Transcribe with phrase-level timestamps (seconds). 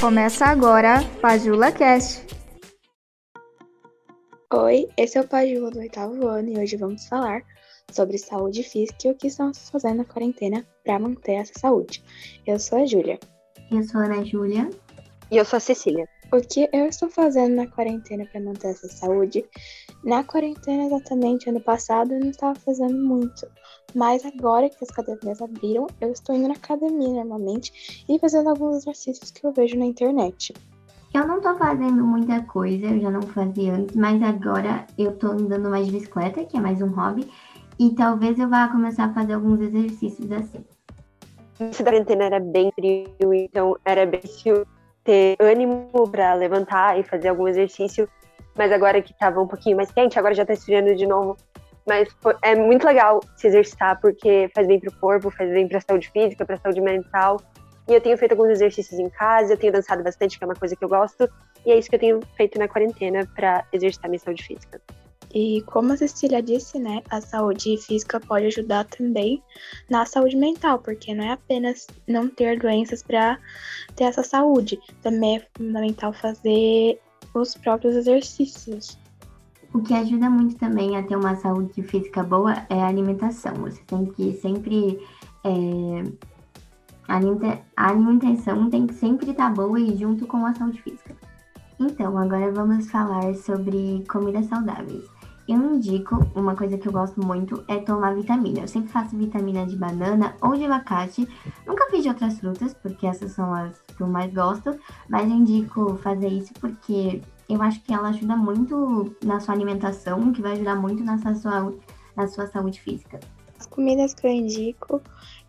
[0.00, 2.24] Começa agora Pajula Cast.
[4.54, 7.42] Oi, esse é o Pajula do oitavo ano e hoje vamos falar
[7.90, 12.04] sobre saúde física e o que estamos fazendo na quarentena para manter essa saúde.
[12.46, 13.18] Eu sou a Júlia.
[13.72, 14.70] Eu sou a Ana Júlia.
[15.32, 16.08] E eu sou a Cecília.
[16.30, 19.46] O que eu estou fazendo na quarentena para manter essa saúde?
[20.04, 23.46] Na quarentena, exatamente ano passado, eu não estava fazendo muito.
[23.94, 28.76] Mas agora que as academias abriram, eu estou indo na academia normalmente e fazendo alguns
[28.76, 30.52] exercícios que eu vejo na internet.
[31.14, 35.28] Eu não tô fazendo muita coisa, eu já não fazia antes, mas agora eu tô
[35.28, 37.26] andando mais de bicicleta, que é mais um hobby,
[37.78, 40.62] e talvez eu vá começar a fazer alguns exercícios assim.
[41.58, 44.66] Esse da quarentena era bem frio, então era bem difícil
[45.08, 48.06] ter ânimo para levantar e fazer algum exercício.
[48.54, 51.34] Mas agora que tava um pouquinho mais quente, agora já tá esfriando de novo.
[51.86, 56.10] Mas é muito legal se exercitar porque faz bem pro corpo, faz bem pra saúde
[56.10, 57.40] física, pra saúde mental.
[57.88, 60.54] E eu tenho feito alguns exercícios em casa, eu tenho dançado bastante, que é uma
[60.54, 61.26] coisa que eu gosto.
[61.64, 64.78] E é isso que eu tenho feito na quarentena para exercitar minha saúde física.
[65.34, 69.42] E como a Cecília disse, né, a saúde física pode ajudar também
[69.90, 73.38] na saúde mental, porque não é apenas não ter doenças para
[73.94, 76.98] ter essa saúde, também é fundamental fazer
[77.34, 78.98] os próprios exercícios.
[79.74, 83.54] O que ajuda muito também a ter uma saúde física boa é a alimentação.
[83.56, 84.98] Você tem que sempre.
[85.44, 86.04] É,
[87.06, 91.14] a alimentação tem que sempre estar boa e junto com a saúde física.
[91.78, 95.17] Então, agora vamos falar sobre comidas saudáveis.
[95.48, 98.60] Eu indico, uma coisa que eu gosto muito é tomar vitamina.
[98.60, 101.26] Eu sempre faço vitamina de banana ou de abacate.
[101.66, 104.78] Nunca fiz de outras frutas, porque essas são as que eu mais gosto.
[105.08, 110.32] Mas eu indico fazer isso porque eu acho que ela ajuda muito na sua alimentação,
[110.34, 111.74] que vai ajudar muito na sua,
[112.14, 113.18] na sua saúde física.
[113.58, 115.00] As comidas que eu indico,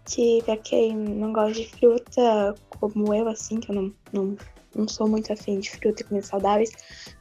[0.09, 4.37] que pra quem não gosta de fruta, como eu, assim, que eu não, não
[4.75, 6.71] não sou muito afim de fruta e comidas saudáveis,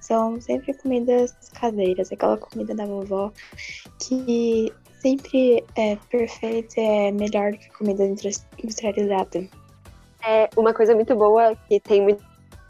[0.01, 3.33] são sempre comidas caseiras, aquela comida da vovó
[4.01, 9.49] que sempre é perfeita, é melhor do que comida industrializada.
[10.27, 12.23] É uma coisa muito boa que tem muita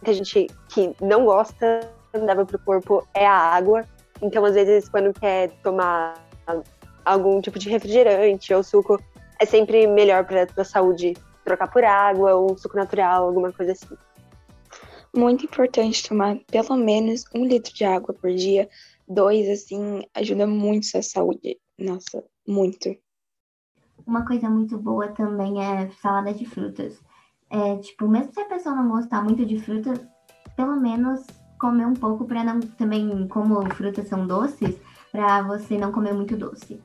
[0.06, 1.80] gente que não gosta,
[2.14, 3.84] leva pro corpo, é a água.
[4.20, 6.14] Então, às vezes, quando quer tomar
[7.04, 9.00] algum tipo de refrigerante ou suco,
[9.38, 13.52] é sempre melhor para a tua saúde trocar por água ou um suco natural, alguma
[13.52, 13.96] coisa assim.
[15.16, 18.68] Muito importante tomar pelo menos um litro de água por dia.
[19.08, 21.58] Dois, assim, ajuda muito a saúde.
[21.78, 22.94] Nossa, muito.
[24.06, 27.00] Uma coisa muito boa também é salada de frutas.
[27.50, 29.94] É, tipo, mesmo se a pessoa não gostar muito de fruta,
[30.54, 31.26] pelo menos
[31.58, 34.76] comer um pouco para não também, como frutas são doces,
[35.10, 36.80] para você não comer muito doce.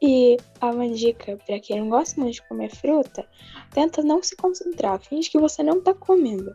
[0.00, 3.26] E uma dica para quem não gosta muito de comer fruta,
[3.72, 6.54] tenta não se concentrar, finge que você não tá comendo.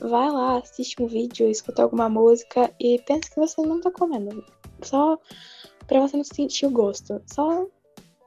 [0.00, 4.44] Vai lá, assiste um vídeo, escuta alguma música e pensa que você não tá comendo.
[4.82, 5.18] Só
[5.86, 7.20] para você não sentir o gosto.
[7.26, 7.66] Só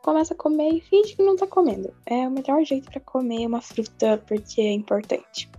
[0.04, 1.94] começa a comer e finge que não tá comendo.
[2.06, 5.50] É o melhor jeito para comer uma fruta porque é importante.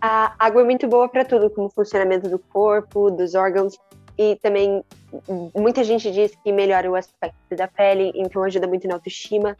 [0.00, 3.78] A água é muito boa para tudo, como funcionamento do corpo, dos órgãos
[4.18, 4.84] e também
[5.54, 9.56] muita gente diz que melhora o aspecto da pele, então ajuda muito na autoestima.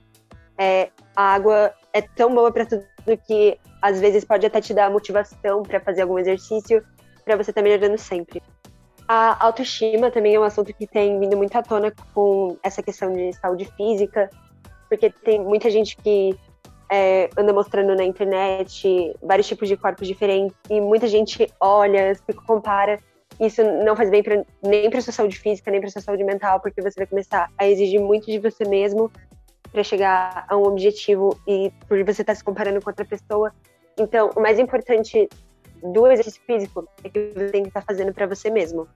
[0.56, 2.84] É, a água é tão boa para tudo
[3.26, 6.82] que às vezes pode até te dar motivação para fazer algum exercício,
[7.25, 8.43] para você estar tá melhorando sempre.
[9.06, 13.12] A autoestima também é um assunto que tem vindo muito à tona com essa questão
[13.12, 14.31] de saúde física,
[14.88, 16.34] porque tem muita gente que
[16.91, 22.32] é, anda mostrando na internet vários tipos de corpos diferentes e muita gente olha, se
[22.47, 22.98] compara
[23.41, 26.61] isso não faz bem pra, nem para sua saúde física, nem para sua saúde mental,
[26.61, 29.11] porque você vai começar a exigir muito de você mesmo
[29.72, 33.53] para chegar a um objetivo e por você estar tá se comparando com outra pessoa.
[33.99, 35.28] Então, o mais importante
[35.83, 38.89] do exercício físico é que você tem que estar tá fazendo para você mesmo,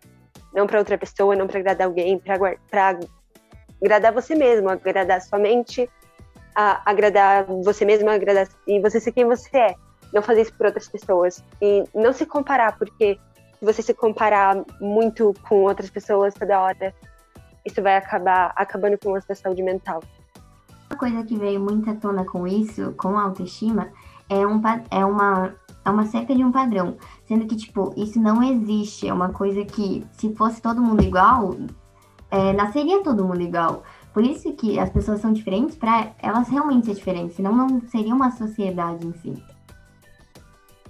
[0.55, 2.99] não para outra pessoa, não para agradar alguém, para
[3.83, 5.91] agradar você mesmo, agradar sua mente,
[6.55, 9.75] agradar você mesmo, agradar e você ser quem você é.
[10.13, 13.19] Não fazer isso por outras pessoas e não se comparar, porque
[13.59, 16.95] se você se comparar muito com outras pessoas toda hora,
[17.67, 20.03] isso vai acabar acabando com a sua saúde mental.
[20.89, 23.89] Uma coisa que veio muito à tona com isso, com a autoestima,
[24.29, 24.61] é, um,
[24.91, 26.97] é, uma, é uma cerca de um padrão.
[27.27, 29.09] Sendo que, tipo, isso não existe.
[29.09, 31.55] É uma coisa que, se fosse todo mundo igual,
[32.31, 33.83] é, nasceria todo mundo igual.
[34.15, 38.15] Por isso que as pessoas são diferentes, para elas realmente ser diferentes, senão não seria
[38.15, 39.58] uma sociedade em si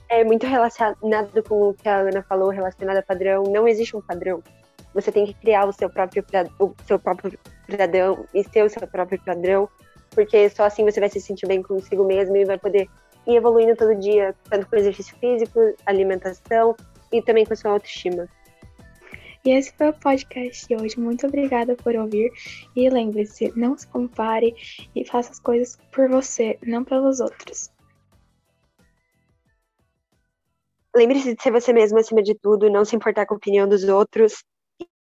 [0.08, 3.44] é muito relacionado com o que a Ana falou, relacionado a padrão.
[3.44, 4.42] Não existe um padrão.
[4.94, 6.24] Você tem que criar o seu próprio,
[6.58, 7.38] o seu próprio
[7.68, 9.68] padrão e ser o seu próprio padrão,
[10.10, 12.88] porque só assim você vai se sentir bem consigo mesmo e vai poder
[13.26, 16.74] e evoluindo todo dia, tanto com exercício físico, alimentação
[17.12, 18.26] e também com a sua autoestima.
[19.44, 20.98] E esse foi o podcast de hoje.
[20.98, 22.32] Muito obrigada por ouvir.
[22.74, 24.54] E lembre-se, não se compare
[24.96, 27.70] e faça as coisas por você, não pelos outros.
[30.98, 33.84] Lembre-se de ser você mesmo acima de tudo, não se importar com a opinião dos
[33.84, 34.42] outros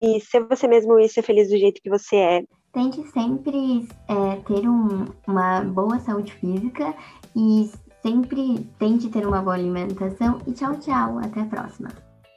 [0.03, 2.45] e ser você mesmo e ser feliz do jeito que você é.
[2.71, 6.95] Tente sempre é, ter um, uma boa saúde física
[7.35, 7.71] e
[8.03, 10.39] sempre tente ter uma boa alimentação.
[10.47, 11.19] E tchau, tchau.
[11.19, 11.89] Até a próxima.